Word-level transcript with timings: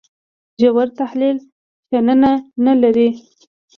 ژور 0.61 0.87
تحلیل 0.99 1.37
شننه 1.89 2.33
نه 2.65 2.73
لري. 2.81 3.09